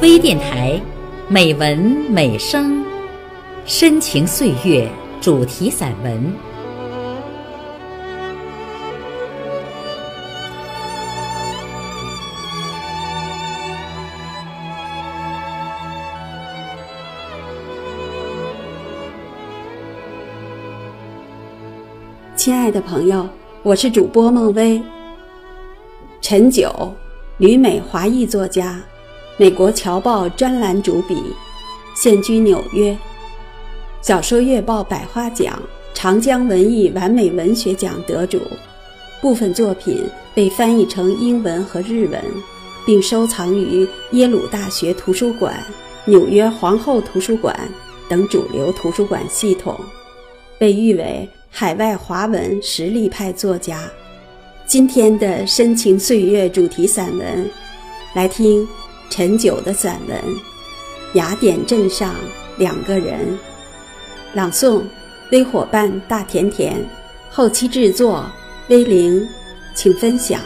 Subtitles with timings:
[0.00, 0.80] 微电台，
[1.26, 1.76] 美文
[2.08, 2.84] 美声，
[3.66, 4.88] 深情岁月
[5.20, 6.32] 主题散文。
[22.36, 23.28] 亲爱的朋友，
[23.64, 24.80] 我是主播孟薇。
[26.20, 26.94] 陈九，
[27.38, 28.80] 旅美华裔作家，
[29.40, 31.22] 美国侨报专栏主笔，
[31.94, 32.98] 现居纽约。
[34.02, 35.56] 小说月报百花奖、
[35.94, 38.40] 长江文艺完美文学奖得主，
[39.22, 42.20] 部分作品被翻译成英文和日文，
[42.84, 45.56] 并收藏于耶鲁大学图书馆、
[46.04, 47.56] 纽约皇后图书馆
[48.08, 49.78] 等主流图书馆系统，
[50.58, 53.88] 被誉为海外华文实力派作家。
[54.66, 57.48] 今天的深情岁月主题散文，
[58.14, 58.66] 来听
[59.10, 60.16] 陈九的散文
[61.14, 62.14] 《雅典镇上
[62.56, 63.26] 两个人》，
[64.34, 64.84] 朗诵
[65.32, 66.84] 微伙伴大甜甜，
[67.30, 68.30] 后期制作
[68.68, 69.26] 微灵，
[69.74, 70.40] 请分享。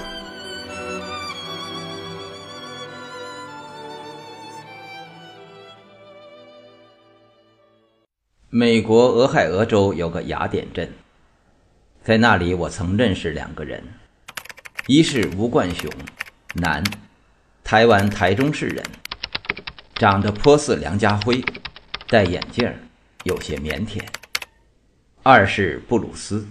[8.48, 10.90] 美国俄亥俄州有个雅典镇，
[12.04, 13.82] 在那里我曾认识两个人。
[14.86, 15.90] 一是吴冠雄，
[16.54, 16.82] 男，
[17.64, 18.84] 台湾台中市人，
[19.94, 21.42] 长得颇似梁家辉，
[22.08, 22.70] 戴眼镜，
[23.24, 24.00] 有些腼腆。
[25.22, 26.46] 二是布鲁斯，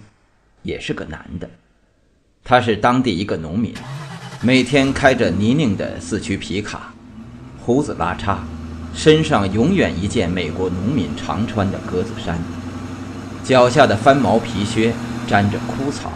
[0.62, 1.48] 也是个男的，
[2.42, 3.72] 他是当地一个农民，
[4.40, 6.92] 每天开着泥泞的四驱皮卡，
[7.60, 8.38] 胡子拉碴，
[8.94, 12.38] 身上永远一件美国农民常穿的格子衫，
[13.44, 14.92] 脚下的翻毛皮靴
[15.28, 16.10] 沾着枯草。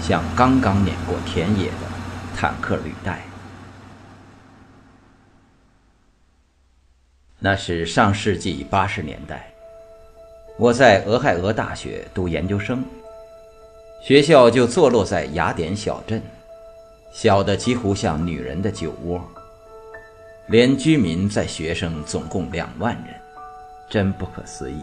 [0.00, 1.88] 像刚刚碾过田野的
[2.36, 3.24] 坦克履带。
[7.44, 9.52] 那是上世纪八十年代，
[10.56, 12.82] 我在俄亥俄大学读研究生，
[14.02, 16.22] 学校就坐落在雅典小镇，
[17.12, 19.22] 小的几乎像女人的酒窝。
[20.46, 23.14] 连居民在学生总共两万人，
[23.90, 24.82] 真不可思议。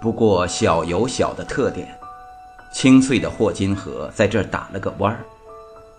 [0.00, 1.86] 不过小有小的特点。
[2.72, 5.20] 清脆的霍金河在这打了个弯儿，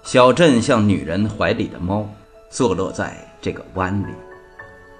[0.02, 2.09] 小镇像女人怀里的猫，
[2.50, 4.12] 坐落在这个湾里。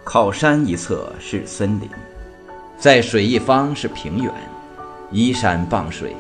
[0.04, 1.90] 靠山一侧是森林，
[2.78, 4.34] 在水一方是平原，
[5.12, 6.14] 依山傍水，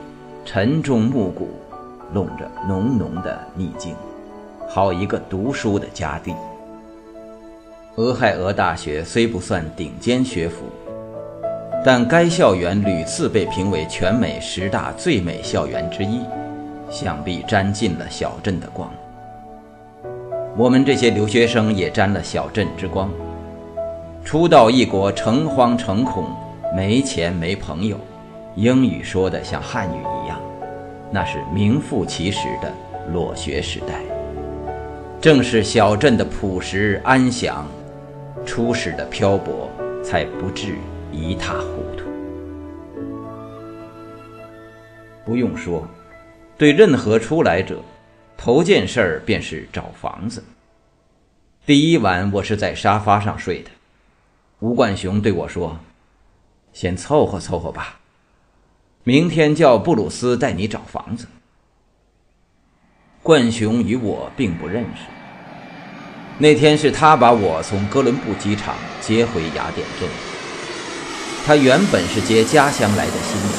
[0.45, 1.49] 晨钟暮鼓，
[2.13, 3.93] 笼着浓浓的秘境，
[4.69, 6.33] 好一个读书的佳地。
[7.95, 10.65] 俄亥俄大学虽不算顶尖学府。
[11.85, 16.21] 但该校园屡次被评为全美十大最美校园之一，
[16.89, 18.89] 想必沾尽了小镇的光。
[20.55, 23.11] 我们这些留学生也沾了小镇之光。
[24.25, 26.33] 初到异国，诚惶诚恐，
[26.75, 27.99] 没钱没朋友，
[28.55, 30.39] 英语说的像汉语一样，
[31.11, 32.71] 那是名副其实的
[33.11, 34.01] 裸学时代。
[35.21, 37.67] 正是小镇的朴实安详，
[38.45, 39.69] 初始的漂泊，
[40.03, 40.75] 才不至。
[41.11, 42.05] 一塌糊涂。
[45.23, 45.87] 不用说，
[46.57, 47.79] 对任何初来者，
[48.35, 50.43] 头件事儿便是找房子。
[51.67, 53.69] 第一晚我是在沙发上睡的，
[54.63, 55.77] 吴冠雄对我说
[56.71, 57.99] ：“先凑合凑合吧，
[59.03, 61.27] 明天叫布鲁斯带你找房子。”
[63.21, 65.01] 冠雄与我并不认识，
[66.37, 70.07] 那天是他把我从哥伦布机场接回雅典镇。
[71.45, 73.53] 他原本是接家乡来的新娘，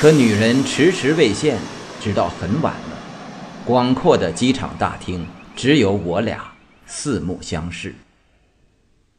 [0.00, 1.58] 可女人迟迟未现，
[2.00, 2.98] 直到很晚了。
[3.64, 5.24] 广阔的机场大厅
[5.54, 6.42] 只有我俩，
[6.88, 7.94] 四目相视。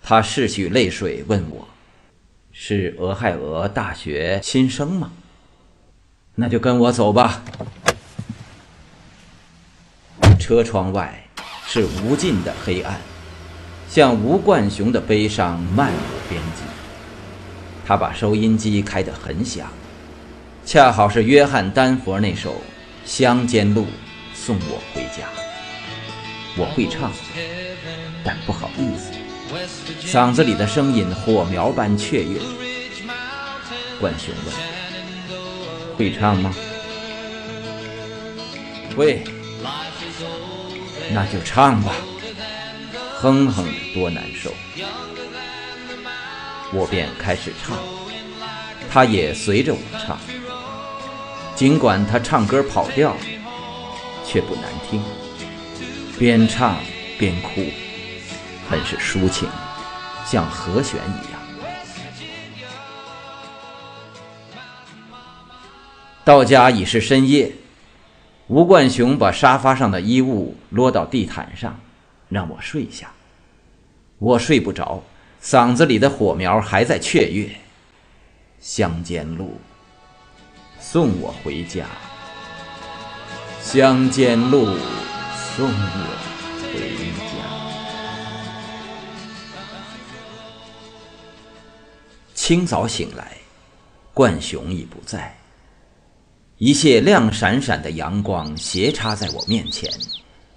[0.10, 1.68] 他拭去泪水问我
[2.52, 5.12] ：“是俄亥俄大学新生吗？”
[6.34, 7.44] 那就跟我走吧。
[10.40, 11.24] 车窗外
[11.68, 13.00] 是无尽的黑暗，
[13.88, 16.64] 像吴冠雄的悲伤漫无边际。
[17.86, 19.72] 他把收音机开得很响，
[20.66, 22.54] 恰好是约翰丹佛那首
[23.06, 23.84] 《乡间路》，
[24.34, 25.30] 送我回家。
[26.58, 27.12] 我会唱，
[28.24, 29.12] 但不好意思，
[30.06, 32.40] 嗓子里的声音火苗般雀跃。
[34.00, 34.54] 冠雄问
[35.98, 36.54] ：“会唱吗
[38.96, 39.24] ？”“会。
[41.12, 41.94] ”“那就唱吧。”
[43.22, 44.54] 哼哼，多难受。
[46.72, 47.78] 我便开始唱，
[48.90, 50.18] 他也随着我唱。
[51.56, 53.18] 尽管他唱歌跑调，
[54.26, 55.04] 却不难听。
[56.18, 56.78] 边唱
[57.18, 57.66] 边哭，
[58.70, 59.50] 很是抒情，
[60.26, 61.40] 像和弦一样。
[66.24, 67.52] 到家已是深夜，
[68.48, 71.80] 吴冠雄把沙发上的衣物摞到地毯上，
[72.30, 73.12] 让我睡下。
[74.20, 75.02] 我睡不着，
[75.42, 77.50] 嗓子里的火苗还在雀跃。
[78.60, 79.60] 乡间路，
[80.80, 81.86] 送我回家。
[83.62, 84.66] 乡间路，
[85.56, 86.18] 送我
[86.72, 86.80] 回
[87.18, 87.29] 家。
[92.50, 93.38] 清早醒来，
[94.12, 95.38] 冠雄已不在。
[96.58, 99.88] 一泻亮闪闪的阳光斜插在我面前，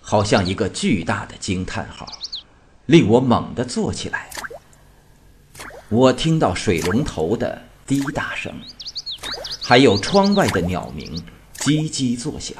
[0.01, 2.07] 好像一个巨大的惊叹号。
[2.87, 4.31] 令我猛地坐起来。
[5.91, 8.59] 我听到水龙头的滴答声，
[9.63, 11.23] 还有窗外的鸟鸣
[11.59, 12.57] 叽叽作响。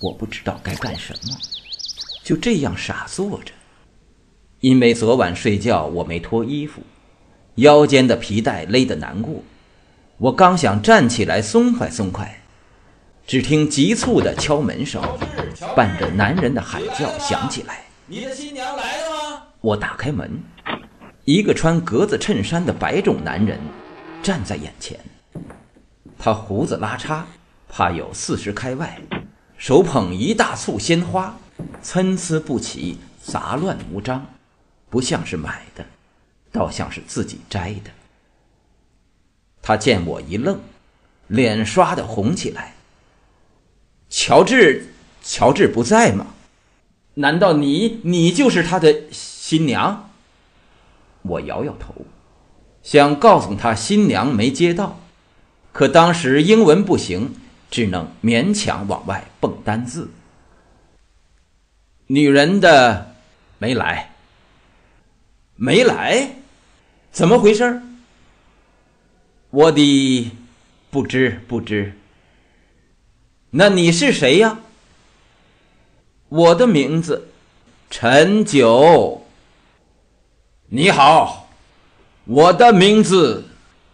[0.00, 1.36] 我不知道该干什么，
[2.22, 3.52] 就这样傻坐着。
[4.60, 6.80] 因为昨晚睡觉我没脱衣服，
[7.56, 9.42] 腰间的皮带勒得难过。
[10.18, 12.42] 我刚想站起来松快松快，
[13.26, 15.02] 只听急促的敲门声，
[15.76, 17.84] 伴着男人的喊叫响起来。
[18.06, 19.42] 你的新娘来了吗？
[19.60, 20.40] 我打开门，
[21.24, 23.58] 一个穿格子衬衫的白种男人
[24.22, 24.98] 站在眼前。
[26.18, 27.22] 他胡子拉碴，
[27.68, 29.00] 怕有四十开外，
[29.56, 31.36] 手捧一大簇鲜花，
[31.80, 34.24] 参差不齐，杂乱无章，
[34.88, 35.84] 不像是买的，
[36.52, 37.90] 倒像是自己摘的。
[39.60, 40.60] 他见我一愣，
[41.26, 42.74] 脸刷的红起来。
[44.08, 46.26] 乔治，乔治不在吗？
[47.14, 50.10] 难道你你就是他的新娘？
[51.22, 51.94] 我摇摇头，
[52.82, 54.98] 想告诉他新娘没接到，
[55.72, 57.34] 可当时英文不行，
[57.70, 60.10] 只能勉强往外蹦单字。
[62.08, 63.14] 女人的
[63.58, 64.12] 没来，
[65.54, 66.36] 没来，
[67.12, 67.82] 怎么回事？
[69.50, 70.30] 我的
[70.90, 71.92] 不知不知。
[73.50, 74.60] 那你是谁呀？
[76.30, 77.28] 我的名字
[77.90, 79.26] 陈九。
[80.68, 81.50] 你好，
[82.24, 83.44] 我的名字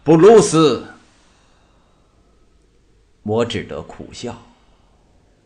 [0.05, 0.87] 布鲁斯。
[3.23, 4.41] 我只得苦笑，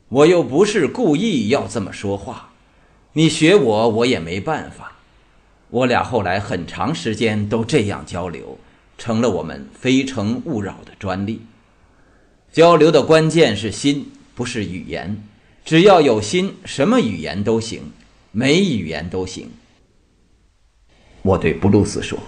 [0.10, 2.52] 我又不是故意要这么说话，
[3.14, 4.92] 你学我我也没办法。
[5.74, 8.60] 我俩后来很长时间都这样交流，
[8.96, 11.42] 成了我们《非诚勿扰》的专利。
[12.52, 15.24] 交流的关键是心，不是语言。
[15.66, 17.92] 只要有心，什么语言都行，
[18.32, 19.50] 没语言都行。
[21.24, 22.20] 我对布鲁斯说：“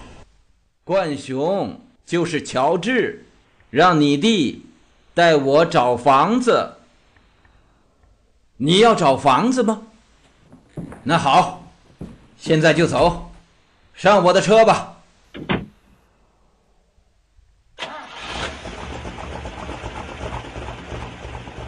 [0.82, 3.26] 冠雄就是乔治，
[3.70, 4.64] 让你弟
[5.14, 6.72] 带我找房子。
[8.56, 9.82] 你要找房子吗？
[11.04, 11.70] 那好，
[12.36, 13.25] 现在就走，
[13.96, 14.92] 上我的车吧。”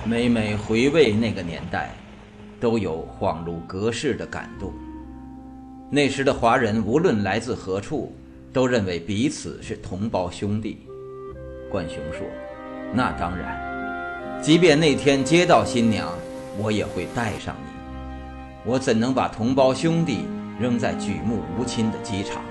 [0.05, 1.91] 每每回味那个年代，
[2.61, 4.73] 都有恍如隔世的感动。
[5.91, 8.15] 那时的华人无论来自何处，
[8.53, 10.87] 都认为彼此是同胞兄弟。
[11.71, 12.27] 冠雄说
[12.93, 16.11] ：“那当然，即便那天接到新娘，
[16.59, 17.71] 我也会带上你。
[18.71, 20.25] 我怎能把同胞兄弟
[20.59, 22.43] 扔在举目无亲的机场？”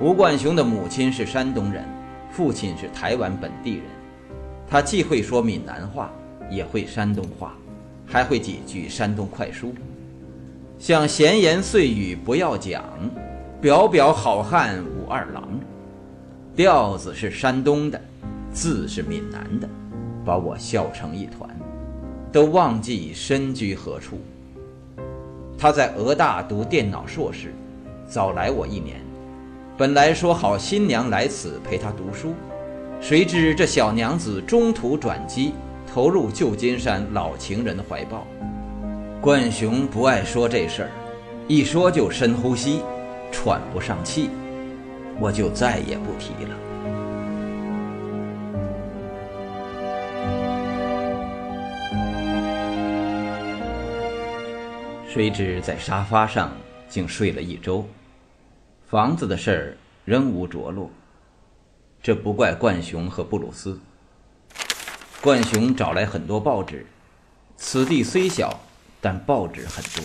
[0.00, 1.84] 吴冠雄的母亲是山东人，
[2.30, 3.84] 父亲是台湾本地人。
[4.68, 6.10] 他既会说闽南话，
[6.50, 7.54] 也会山东话，
[8.06, 9.72] 还会几句山东快书，
[10.78, 12.82] 像闲言碎语不要讲，
[13.60, 15.44] 表表好汉武二郎，
[16.56, 18.00] 调子是山东的，
[18.52, 19.68] 字是闽南的，
[20.24, 21.48] 把我笑成一团，
[22.32, 24.18] 都忘记身居何处。
[25.64, 27.54] 他在俄大读电脑硕士，
[28.06, 29.00] 早来我一年，
[29.78, 32.34] 本来说好新娘来此陪他读书。
[33.00, 35.54] 谁知这小娘子中途转机，
[35.90, 38.26] 投入旧金山老情人的怀抱。
[39.22, 40.90] 冠雄不爱说这事儿，
[41.48, 42.82] 一说就深呼吸，
[43.32, 44.28] 喘不上气，
[45.18, 46.63] 我就再也不提了。
[55.14, 56.50] 谁知在沙发上
[56.88, 57.88] 竟睡了一周，
[58.88, 60.90] 房子的事儿仍无着落。
[62.02, 63.78] 这不怪冠雄和布鲁斯。
[65.20, 66.84] 冠雄找来很多报纸，
[67.56, 68.58] 此地虽小，
[69.00, 70.02] 但报纸很多。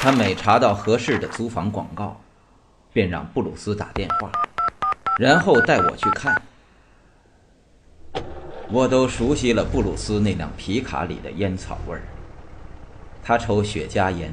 [0.00, 2.20] 他每查到合适的租房广告，
[2.92, 4.32] 便让布鲁斯打电话，
[5.20, 6.42] 然后带我去看。
[8.68, 12.02] 我都熟悉了布鲁斯那辆皮卡里的烟草味儿。
[13.26, 14.30] 他抽雪茄烟，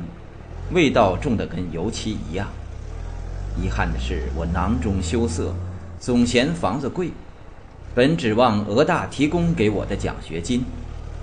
[0.74, 2.50] 味道重得跟油漆一样。
[3.58, 5.54] 遗憾的是，我囊中羞涩，
[5.98, 7.12] 总嫌房子贵，
[7.96, 10.66] 本指望俄大提供给我的奖学金，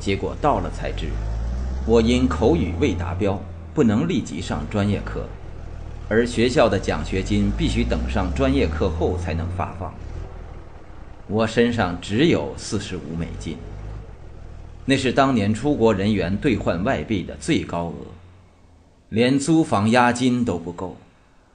[0.01, 1.09] 结果到了才知，
[1.87, 3.39] 我因口语未达标，
[3.75, 5.27] 不能立即上专业课，
[6.09, 9.93] 而学校的奖学金必须等上专业课后才能发放。
[11.27, 13.59] 我身上只有四十五美金，
[14.89, 18.07] 那是当年出国人员兑换外币的最高额，
[19.11, 20.97] 连租房押金都不够。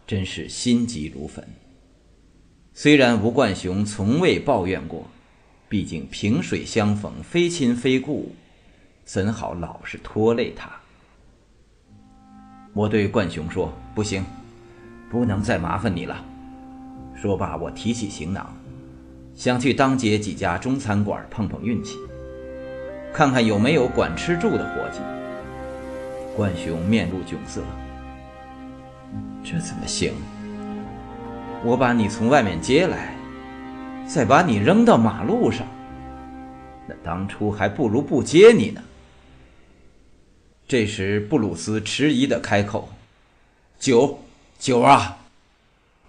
[0.05, 1.43] 真是心急如焚。
[2.75, 5.07] 虽然吴冠雄从未抱怨过，
[5.67, 8.35] 毕竟萍水相逢，非亲非故，
[9.03, 10.69] 怎好老是拖累他？
[12.75, 14.23] 我对冠雄说：“不行，
[15.09, 16.23] 不能再麻烦你了。”
[17.19, 18.55] 说罢，我提起行囊，
[19.33, 21.97] 想去当街几家中餐馆碰碰运气，
[23.13, 25.00] 看看有没有管吃住的伙计。
[26.36, 27.62] 冠雄面露窘色。
[29.43, 30.13] 这怎么行？
[31.63, 33.15] 我把你从外面接来，
[34.08, 35.67] 再把你扔到马路上，
[36.88, 38.82] 那当初还不如不接你呢。
[40.67, 42.89] 这时，布鲁斯迟疑的开口
[43.79, 44.20] ：“九
[44.58, 45.20] 九啊，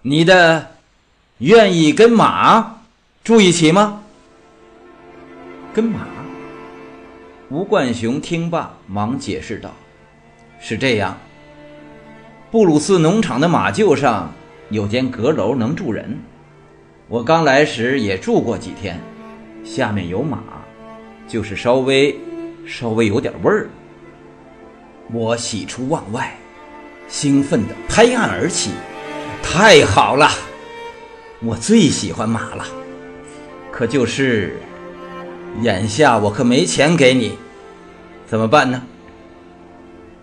[0.01, 0.71] 你的
[1.37, 2.79] 愿意跟马
[3.23, 4.01] 住一起吗？”
[5.71, 6.14] 跟马？
[7.51, 9.71] 吴冠雄听罢，忙解释道
[10.59, 11.15] ：“是这样。”
[12.49, 14.33] 布鲁斯农场的马厩上
[14.71, 16.17] 有间阁楼能住人，
[17.07, 18.99] 我刚来时也住过几天，
[19.63, 20.39] 下面有马，
[21.27, 22.17] 就是稍微
[22.65, 23.69] 稍微有点味儿。
[25.13, 26.35] 我喜出望外，
[27.07, 28.71] 兴奋地拍案而起，
[29.43, 30.31] 太好了，
[31.43, 32.65] 我最喜欢马了。
[33.71, 34.59] 可就是
[35.61, 37.37] 眼下我可没钱给你，
[38.27, 38.81] 怎么办呢？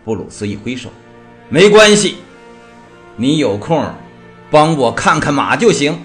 [0.04, 0.90] 布鲁斯一挥手。
[1.48, 2.16] 没关系，
[3.16, 3.84] 你有空
[4.50, 5.98] 帮我看看马就行。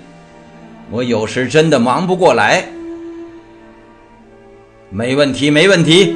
[0.89, 2.67] 我有时真的忙不过来。
[4.89, 6.15] 没问题，没问题。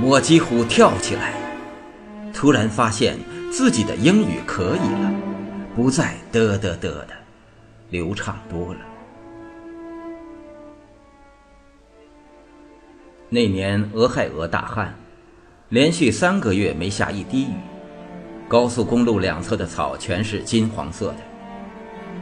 [0.00, 1.32] 我几乎跳起来，
[2.32, 3.18] 突然发现
[3.50, 5.12] 自己的英语可以了，
[5.74, 7.08] 不再嘚嘚嘚的，
[7.90, 8.80] 流畅多了。
[13.30, 14.94] 那年俄亥俄大旱。
[15.68, 17.54] 连续三个月没下一滴雨，
[18.48, 21.18] 高速公路两侧的草全是金黄色的。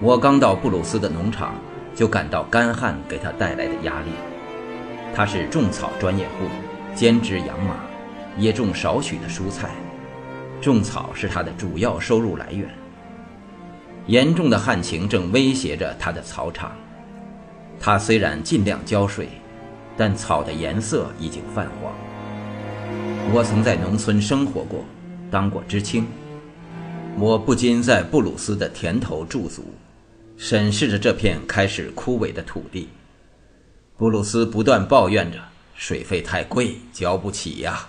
[0.01, 1.55] 我刚到布鲁斯的农场，
[1.95, 4.11] 就感到干旱给他带来的压力。
[5.15, 6.47] 他是种草专业户，
[6.93, 7.77] 兼职养马，
[8.37, 9.71] 也种少许的蔬菜。
[10.61, 12.69] 种草是他的主要收入来源。
[14.09, 16.73] 严重的旱情正威胁着他的草场。
[17.79, 19.29] 他虽然尽量浇水，
[19.97, 21.93] 但草的颜色已经泛黄。
[23.33, 24.85] 我曾在农村生活过，
[25.31, 26.07] 当过知青，
[27.19, 29.65] 我不禁在布鲁斯的田头驻足，
[30.37, 32.89] 审视着这片开始枯萎的土地。
[33.97, 35.39] 布鲁斯不断抱怨着
[35.75, 37.89] 水费太贵，交不起呀。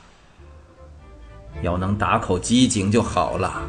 [1.61, 3.61] 要能打口机井就好了。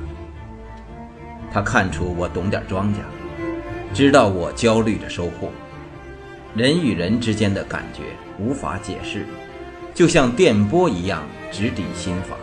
[1.50, 2.99] 他看出我懂点庄稼，
[3.95, 5.50] 知道我焦虑着收获。
[6.58, 8.02] 人与人之间的感觉
[8.38, 9.24] 无法解释。
[9.94, 12.38] 就像电波一样直抵心房。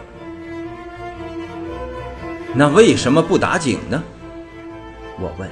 [2.54, 4.04] 那为什么不打井呢？
[5.20, 5.50] 我问。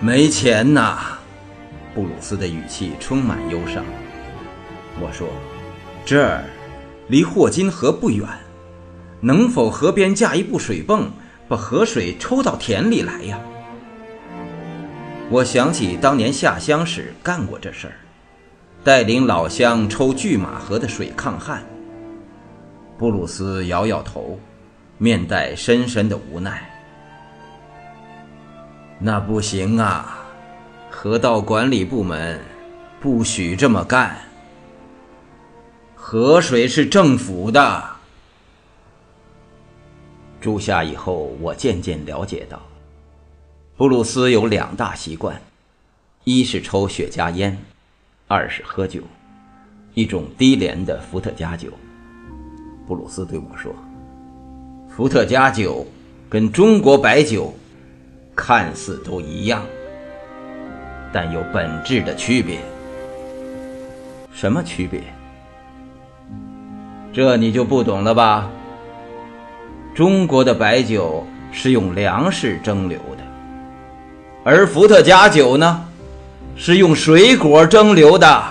[0.00, 1.18] 没钱呐，
[1.94, 3.84] 布鲁斯的语气充满忧伤。
[5.00, 5.28] 我说，
[6.04, 6.44] 这儿
[7.08, 8.24] 离霍金河不远，
[9.20, 11.10] 能否河边架一部水泵，
[11.48, 13.40] 把河水抽到田里来呀？
[15.30, 17.94] 我想起当年下乡时干过这事儿。
[18.84, 21.62] 带领老乡抽拒马河的水抗旱。
[22.96, 24.38] 布鲁斯摇摇头，
[24.96, 26.70] 面带深深的无奈。
[28.98, 30.18] 那不行啊，
[30.90, 32.40] 河道管理部门
[33.00, 34.16] 不许这么干。
[35.94, 37.84] 河水是政府的。
[40.40, 42.62] 住下以后，我渐渐了解到，
[43.78, 45.40] 布鲁斯有两大习惯，
[46.24, 47.56] 一是抽雪茄烟。
[48.26, 49.00] 二是喝酒，
[49.94, 51.68] 一种低廉的伏特加酒。
[52.88, 53.72] 布鲁斯对我说
[54.90, 55.86] ：“伏特加酒
[56.28, 57.54] 跟中国白酒
[58.34, 59.62] 看似都一样，
[61.12, 62.58] 但有本质的区别。
[64.32, 65.00] 什么区别？
[67.12, 68.50] 这你就不懂了吧？
[69.94, 73.27] 中国的白酒是用粮食蒸馏的，
[74.50, 75.84] 而伏特加酒呢？”
[76.56, 78.42] 是用水果蒸馏的。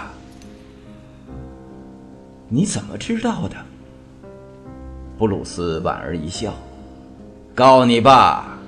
[2.48, 3.56] 你怎么知道的？
[5.18, 6.54] 布鲁斯莞尔一笑，
[7.56, 8.60] 告你吧，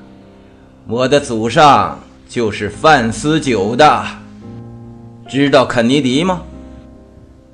[0.88, 4.04] 我的祖上就是贩私酒的。
[5.30, 6.42] 知道肯尼迪吗？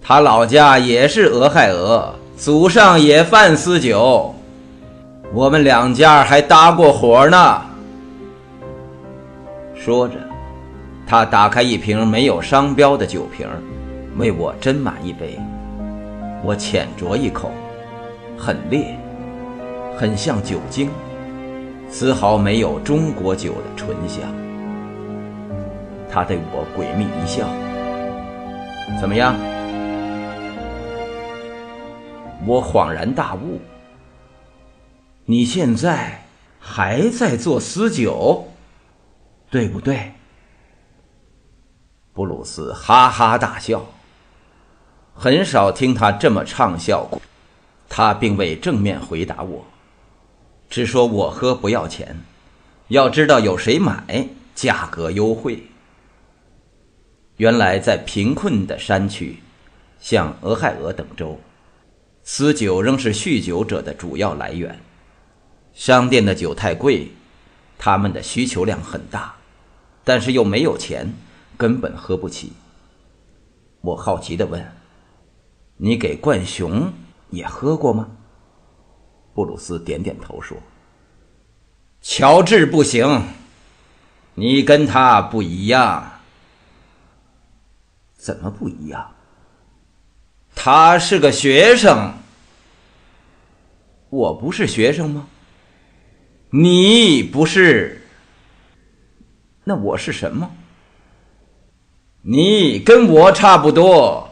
[0.01, 4.33] 他老家也是俄亥俄，祖上也贩私酒。
[5.33, 7.61] 我们两家还搭过伙呢。
[9.85, 10.15] 说着，
[11.05, 13.47] 他打开一瓶没有商标的酒瓶，
[14.17, 15.37] 为我斟满一杯。
[16.43, 17.51] 我浅酌一口，
[18.35, 18.97] 很烈，
[19.95, 20.89] 很像酒精，
[21.87, 24.23] 丝毫没有中国酒的醇香。
[26.09, 27.47] 他对我诡秘一笑
[28.99, 29.35] ：“怎么样？”
[32.43, 33.59] 我恍然大悟
[35.25, 36.23] ：“你现在
[36.59, 38.47] 还在做私酒？”
[39.55, 40.11] 对不对？
[42.11, 43.85] 布鲁斯哈哈大笑。
[45.13, 47.21] 很少听他这么畅笑过。
[47.87, 49.65] 他并未正面回答我，
[50.69, 52.19] 只说我喝不要钱，
[52.89, 55.63] 要知道有谁买，价格优惠。
[57.37, 59.39] 原来在贫困的山区，
[60.01, 61.39] 像俄亥俄等州，
[62.23, 64.77] 私酒仍是酗酒者的主要来源。
[65.73, 67.09] 商店的酒太贵，
[67.77, 69.33] 他们的需求量很大。
[70.05, 71.13] 但是又没有钱，
[71.57, 72.53] 根本喝不起。
[73.81, 74.65] 我好奇地问
[75.77, 76.93] ：“你给冠雄
[77.31, 78.07] 也喝过吗？”
[79.33, 80.57] 布鲁斯点点头说
[82.01, 83.23] ：“乔治不行，
[84.35, 86.19] 你跟他不一样。
[88.15, 89.11] 怎么不一样？
[90.53, 92.13] 他是个学生，
[94.09, 95.27] 我不是学生吗？
[96.51, 98.03] 你不是。”
[99.67, 100.49] 那我是什么？
[102.21, 104.29] 你跟我差不多，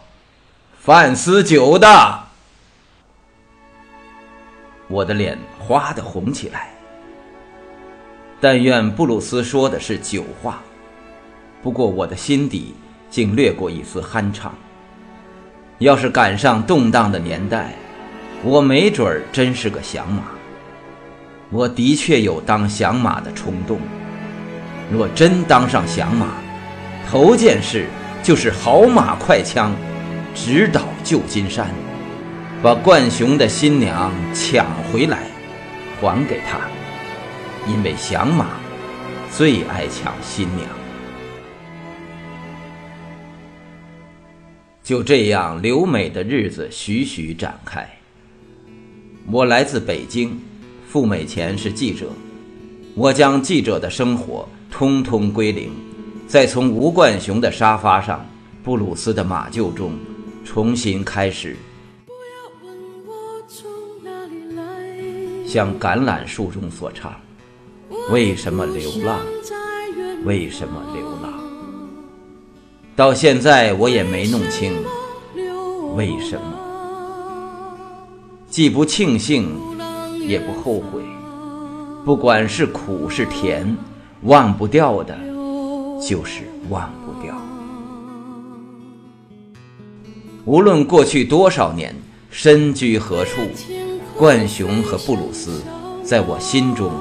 [0.80, 2.20] 贩私酒的。
[4.88, 6.70] 我的脸哗的红起来。
[8.40, 10.62] 但愿布鲁斯说的是酒话，
[11.64, 12.76] 不过我的心底
[13.10, 14.54] 竟掠过一丝酣畅。
[15.80, 17.74] 要是赶上动荡的年代，
[18.44, 20.26] 我没准儿真是个响马。
[21.50, 23.80] 我的确有当响马的冲动。
[24.94, 26.36] 若真当上响马，
[27.10, 27.88] 头件事
[28.22, 29.74] 就是好马快枪，
[30.36, 31.68] 直捣旧金山，
[32.62, 35.24] 把冠雄的新娘抢回来，
[36.00, 36.60] 还给他。
[37.68, 38.50] 因为响马
[39.32, 40.70] 最爱抢新娘。
[44.84, 47.90] 就这样，留美的日子徐徐展开。
[49.32, 50.40] 我来自北京，
[50.88, 52.12] 赴美前是记者，
[52.94, 54.48] 我将记者的生活。
[54.74, 55.72] 通通归零，
[56.26, 58.26] 再从吴冠雄的沙发上、
[58.64, 59.92] 布鲁斯的马厩中
[60.44, 61.56] 重新开始，
[65.46, 67.14] 像橄榄树中所唱
[68.10, 69.20] ：“为什么流浪？
[70.26, 71.32] 为什么流浪？”
[72.98, 74.74] 到现在我也没弄清
[75.96, 77.78] 为什么，
[78.50, 79.56] 既不庆幸，
[80.28, 81.04] 也不后悔，
[82.04, 83.78] 不管是苦是甜。
[84.26, 85.18] 忘不掉的，
[86.00, 87.36] 就是忘不掉。
[90.46, 91.94] 无论过去多少年，
[92.30, 93.42] 身居何处，
[94.18, 95.62] 冠雄和布鲁斯，
[96.04, 96.92] 在我心中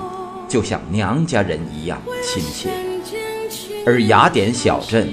[0.48, 2.70] 就像娘家人一样亲切。
[3.86, 5.08] 而雅典小镇，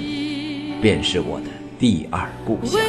[0.80, 1.46] 便是我的
[1.78, 2.80] 第二故乡。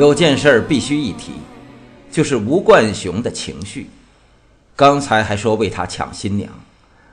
[0.00, 1.32] 有件事必须一提，
[2.10, 3.86] 就是吴冠雄的情绪。
[4.74, 6.50] 刚才还说为他抢新娘，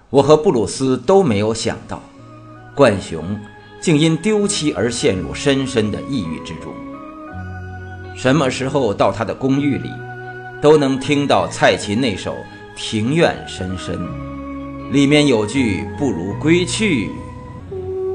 [0.10, 2.02] 我和布鲁斯都没有想到，
[2.74, 3.38] 冠雄
[3.82, 6.74] 竟因丢妻而陷入深深的抑郁之中。
[8.16, 9.92] 什么时候到他的公寓里，
[10.62, 12.32] 都能听到蔡琴那首
[12.78, 14.00] 《庭院深深》，
[14.92, 17.10] 里面有句“不如归去，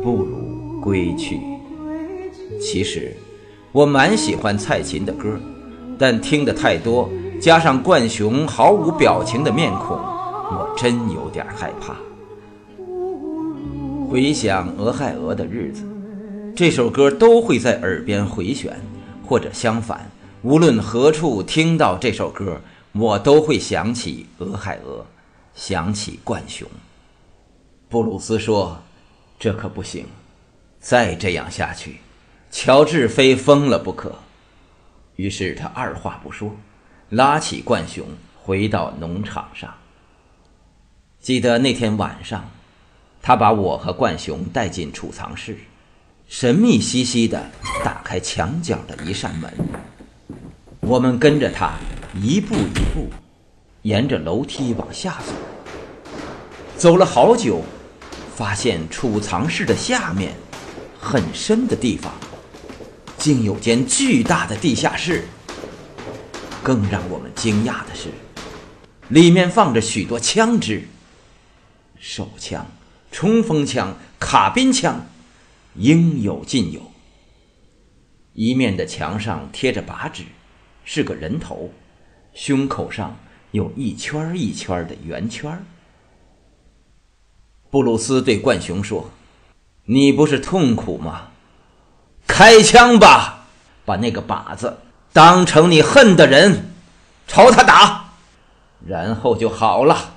[0.03, 1.39] 不如归去”。
[2.59, 3.15] 其实。
[3.73, 5.41] 我蛮喜欢蔡琴的歌，
[5.99, 7.09] 但听得太多，
[7.41, 11.97] 加上冠雄毫无表情的面孔，我真有点害怕。
[14.11, 15.85] 回想俄亥俄的日子，
[16.55, 18.79] 这首歌都会在耳边回旋，
[19.27, 20.07] 或者相反，
[20.43, 22.61] 无论何处听到这首歌，
[22.93, 25.03] 我都会想起俄亥俄，
[25.55, 26.69] 想起冠雄。
[27.89, 28.77] 布鲁斯说
[29.41, 30.05] ：“这可不行，
[30.79, 31.97] 再这样下去。”
[32.53, 34.15] 乔治非疯了不可，
[35.17, 36.55] 于是他二话不说，
[37.09, 38.07] 拉起冠雄
[38.43, 39.73] 回到农场上。
[41.19, 42.45] 记得那天晚上，
[43.23, 45.57] 他把我和冠雄带进储藏室，
[46.29, 47.43] 神秘兮兮的
[47.83, 49.51] 打开墙角的一扇门。
[50.81, 51.73] 我们跟着他
[52.15, 53.09] 一步一步，
[53.81, 55.33] 沿着楼梯往下走。
[56.77, 57.63] 走了好久，
[58.37, 60.35] 发现储藏室的下面
[61.01, 62.13] 很深的地方，
[63.23, 65.23] 竟有间巨大的地下室。
[66.61, 68.09] 更让我们惊讶的是，
[69.11, 70.83] 里面放着许多枪支。
[72.01, 72.67] 手枪、
[73.13, 75.07] 冲锋枪、卡宾枪，
[75.77, 76.91] 应有尽有。
[78.33, 80.25] 一面的墙上贴着靶纸，
[80.85, 81.73] 是个人头，
[82.35, 83.17] 胸口上
[83.53, 85.65] 有一圈一圈的圆圈。
[87.71, 89.11] 布鲁斯对冠雄说
[89.87, 91.29] ：“你不是痛苦吗？
[92.27, 93.45] 开枪吧，
[93.85, 94.79] 把那个靶子
[95.13, 96.73] 当成你恨的人，
[97.27, 98.13] 朝他打，
[98.87, 100.15] 然后就好了。”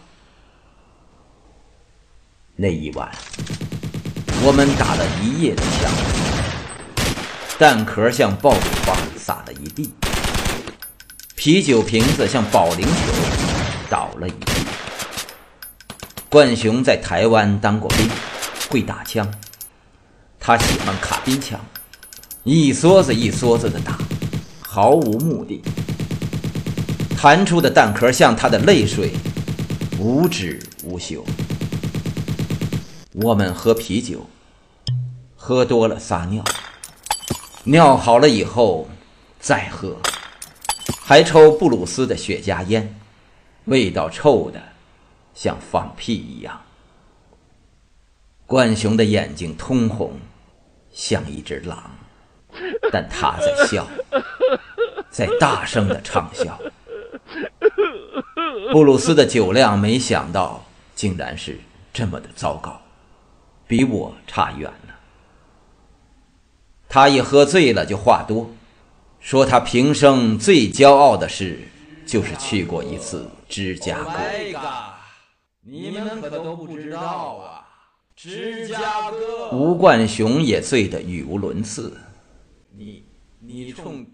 [2.57, 3.11] 那一晚，
[4.43, 5.91] 我们打了一夜的枪，
[7.59, 9.93] 弹壳像爆米花撒了一地，
[11.35, 12.91] 啤酒瓶子像保龄球
[13.89, 14.53] 倒了一地。
[16.29, 18.09] 冠雄在台湾当过兵，
[18.69, 19.29] 会打枪，
[20.39, 21.59] 他喜欢卡宾枪，
[22.47, 23.97] 一梭子一梭子的打，
[24.61, 25.63] 毫无目的，
[27.17, 29.13] 弹出的弹壳像他的泪水，
[29.99, 31.25] 无止无休。
[33.13, 34.29] 我们喝啤酒，
[35.35, 36.43] 喝多了撒尿，
[37.63, 38.87] 尿好了以后
[39.39, 39.97] 再喝，
[41.01, 42.95] 还抽布鲁斯的雪茄烟，
[43.63, 44.61] 味道臭的
[45.33, 46.61] 像放屁一样。
[48.45, 50.19] 冠雄的眼睛通红，
[50.93, 51.94] 像一只狼，
[52.91, 53.87] 但他在笑，
[55.09, 56.59] 在大声的畅笑。
[58.71, 60.63] 布鲁斯的酒量，没想到
[60.95, 61.59] 竟然是
[61.93, 62.81] 这么的糟糕。
[63.67, 64.95] 比我差远了。
[66.87, 68.49] 他一喝醉了就话多，
[69.19, 71.67] 说他平生最骄傲的事
[72.05, 74.11] 就是去过一次芝加哥。
[75.61, 77.01] 你们可都不知道
[77.43, 77.65] 啊！
[78.15, 81.97] 芝加哥，吴冠雄也醉得语无伦次。
[83.47, 84.05] 你你冲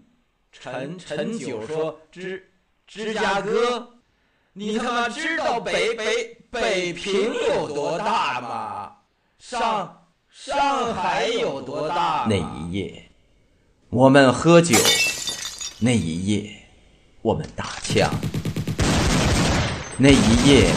[0.52, 2.50] 陈陈九说芝
[2.86, 3.88] 芝加哥，
[4.52, 8.92] 你他妈知道北北北平有多大吗？
[9.38, 12.26] 上上海有多大？
[12.28, 13.10] 那一夜，
[13.88, 14.76] 我们喝酒；
[15.80, 16.52] 那一夜，
[17.22, 18.10] 我们打枪；
[19.96, 20.70] 那一夜，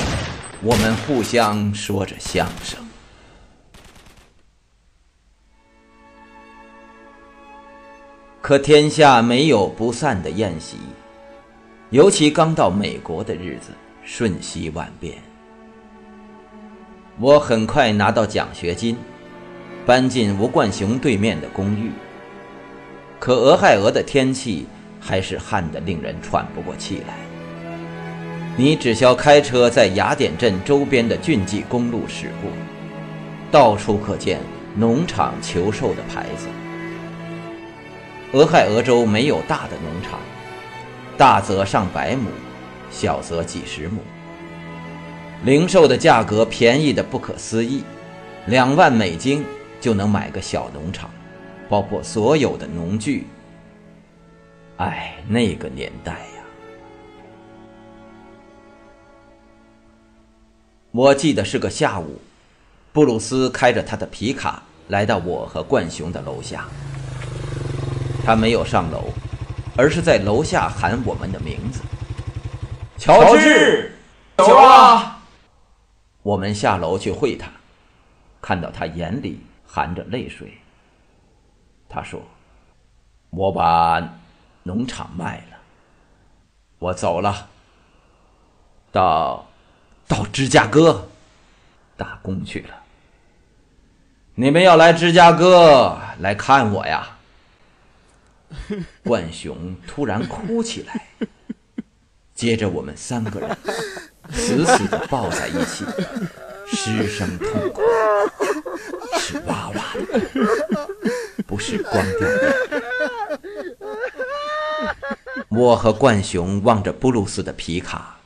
[0.62, 2.85] 我们互相说着相声。
[8.48, 10.78] 可天下没有不散的宴席，
[11.90, 13.72] 尤其刚到美国的日子，
[14.04, 15.16] 瞬息万变。
[17.20, 18.96] 我很快拿到奖学金，
[19.84, 21.90] 搬进吴冠雄对面的公寓。
[23.18, 24.68] 可俄亥俄的天气
[25.00, 27.16] 还是旱得令人喘不过气来。
[28.56, 32.52] 你只需开车在雅典镇周边的郡际公路驶过，
[33.50, 34.40] 到处可见
[34.76, 36.46] 农场求售的牌子。
[38.36, 40.20] 俄亥俄州没有大的农场，
[41.18, 42.28] 大则上百亩，
[42.92, 44.02] 小则几十亩。
[45.46, 47.82] 零售的价格便宜的不可思议，
[48.48, 49.46] 两万美金
[49.80, 51.10] 就能买个小农场，
[51.70, 53.26] 包括所有的农具。
[54.80, 56.44] 哎，那个年代呀！
[60.92, 62.20] 我记得是个下午，
[62.92, 66.66] 布鲁斯开着他的皮卡来到我和冠雄的楼下。
[68.26, 69.04] 他没有上楼，
[69.78, 71.82] 而是在楼下喊我们的名字
[72.98, 73.96] ：“乔治，
[74.40, 75.22] 有啊！”
[76.24, 77.48] 我们下楼去会他，
[78.42, 80.58] 看到他眼里含着泪水。
[81.88, 82.20] 他说
[83.30, 84.02] ：“我把
[84.64, 85.58] 农场卖了，
[86.80, 87.48] 我走了，
[88.92, 89.46] 到
[90.08, 91.08] 到芝加哥
[91.96, 92.70] 打工去了。
[94.34, 97.08] 你们要来芝加哥来看我呀？”
[99.04, 101.08] 冠雄突然哭起来，
[102.34, 103.58] 接着我们三个人。
[104.34, 105.86] 死死地抱在一起，
[106.66, 107.84] 失声痛哭，
[109.20, 110.20] 是哇哇的，
[111.46, 113.40] 不是光掉的。
[115.50, 118.18] 我和冠雄望着布鲁斯的皮卡，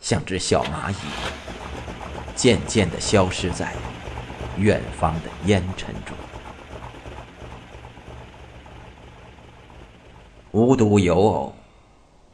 [0.00, 0.94] 像只小蚂蚁，
[2.34, 3.74] 渐渐地消失在
[4.56, 6.16] 远方的烟尘中。
[10.52, 11.54] 无独有偶，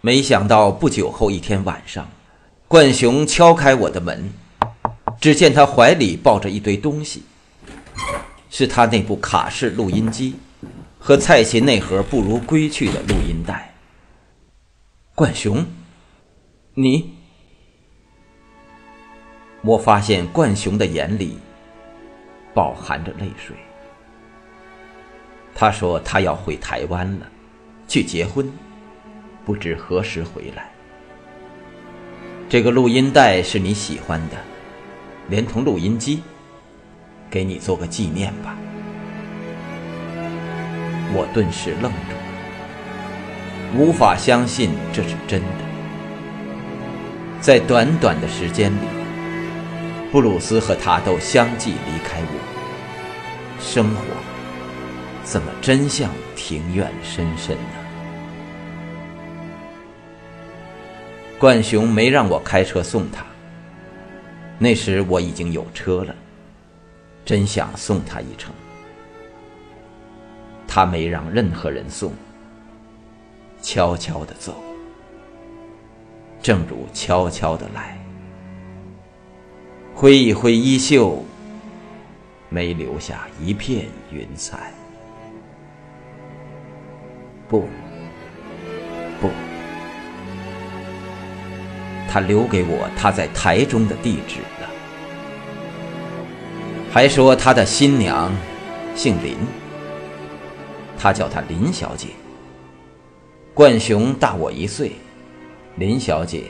[0.00, 2.08] 没想到不久后一天晚上，
[2.66, 4.32] 冠雄敲开我的门，
[5.20, 7.22] 只见他怀里抱着一堆东西，
[8.50, 10.34] 是他那部卡式录音机
[10.98, 13.72] 和蔡琴那盒不如归去的录音带。
[15.14, 15.64] 冠雄，
[16.74, 17.14] 你？
[19.62, 21.38] 我发现冠雄的眼里
[22.52, 23.54] 饱含着泪水。
[25.54, 27.26] 他说他要回台湾了，
[27.88, 28.48] 去结婚，
[29.46, 30.70] 不知何时回来。
[32.48, 34.36] 这个录音带是你喜欢的，
[35.28, 36.22] 连同录音机，
[37.30, 38.54] 给你做个纪念吧。
[41.14, 45.64] 我顿时愣住了，无法相信这是真的。
[47.40, 48.86] 在短短的时间里，
[50.12, 54.02] 布鲁斯和他都相继离开我，生活。
[55.24, 57.77] 怎么真像庭院深深呢？
[61.38, 63.24] 冠雄没让我开车送他。
[64.58, 66.14] 那时我已经有车了，
[67.24, 68.52] 真想送他一程。
[70.66, 72.12] 他没让任何人送，
[73.62, 74.54] 悄悄的走，
[76.42, 77.96] 正如悄悄的来，
[79.94, 81.24] 挥一挥衣袖，
[82.48, 84.72] 没留下一片云彩。
[87.48, 87.60] 不，
[89.20, 89.30] 不，
[92.08, 94.70] 他留给我他在台中的地址了，
[96.90, 98.32] 还说他的新娘
[98.96, 99.36] 姓林，
[100.98, 102.08] 他叫她林小姐。
[103.52, 104.92] 冠雄大我一岁，
[105.76, 106.44] 林小姐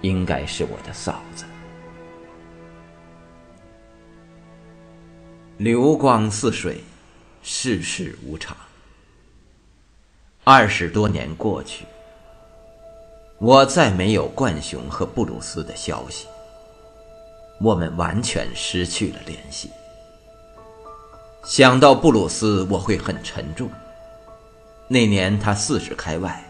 [0.00, 1.44] 应该是我的嫂子。
[5.58, 6.82] 流光似水，
[7.42, 8.56] 世事无常。
[10.44, 11.84] 二十多年过去，
[13.42, 16.28] 我再没有冠雄和布鲁斯的消息，
[17.58, 19.68] 我们完全失去了联系。
[21.42, 23.68] 想到布鲁斯，我会很沉重。
[24.86, 26.40] 那年他四十开外，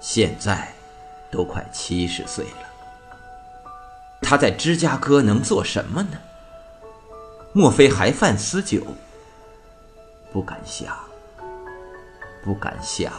[0.00, 0.72] 现在
[1.30, 2.66] 都快七十岁了。
[4.22, 6.18] 他在芝加哥能做什么呢？
[7.52, 8.80] 莫非还犯私酒？
[10.32, 10.98] 不敢想。
[12.42, 13.12] 不敢想！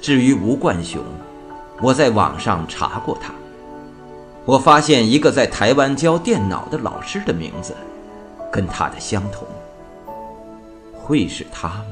[0.00, 1.02] 至于吴冠雄，
[1.80, 3.32] 我在网上查过他，
[4.44, 7.74] 我发现一个在台湾教电脑的老师的名字，
[8.50, 9.46] 跟他的相同，
[10.94, 11.84] 会是他吗？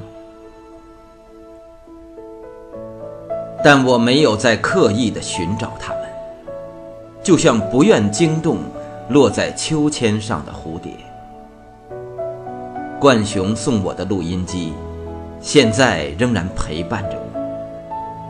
[3.65, 6.03] 但我没有再刻意的寻找他们，
[7.23, 8.59] 就像不愿惊动
[9.09, 10.93] 落在秋千上的蝴蝶。
[13.01, 14.73] 冠雄送我的录音机。
[15.39, 17.26] 现在仍然陪伴着我，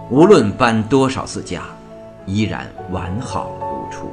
[0.09, 1.62] 无论搬多少次家，
[2.27, 4.09] 依然完好如初。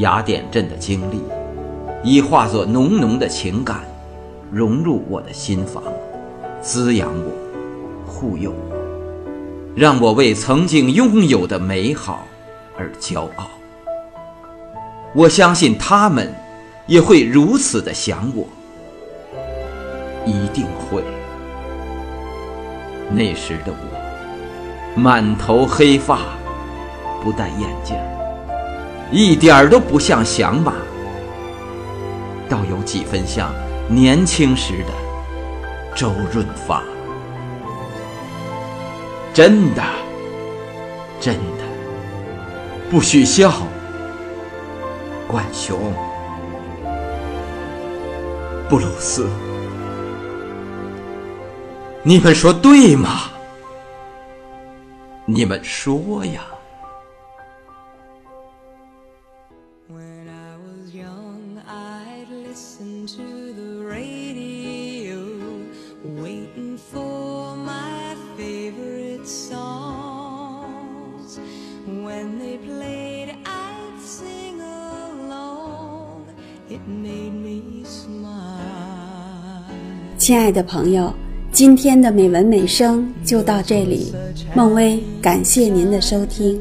[0.00, 1.22] 雅典镇的经历，
[2.02, 3.82] 已化作浓浓的情感，
[4.50, 5.84] 融入我的心房，
[6.60, 7.30] 滋养我，
[8.04, 8.76] 护佑我，
[9.76, 12.24] 让我为曾经拥有的美好
[12.76, 13.48] 而骄傲。
[15.14, 16.34] 我相信他们，
[16.88, 18.44] 也会如此的想我。
[20.26, 21.04] 一定会。
[23.12, 26.20] 那时的我，满头黑发，
[27.22, 27.96] 不戴眼镜，
[29.10, 30.74] 一点儿都不像响马，
[32.48, 33.52] 倒有几分像
[33.88, 34.92] 年轻时的
[35.96, 36.84] 周润发。
[39.34, 39.82] 真的，
[41.20, 41.64] 真的，
[42.90, 43.52] 不许笑，
[45.26, 45.92] 冠雄，
[48.68, 49.28] 布鲁斯。
[52.02, 53.30] 你们说对吗？
[55.26, 56.46] 你们说呀。
[80.16, 81.12] 亲爱的朋友。
[81.60, 84.14] 今天的美文美声就到这里，
[84.54, 86.58] 孟薇感谢您的收听。